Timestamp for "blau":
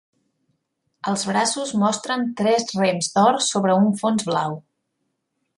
4.31-4.61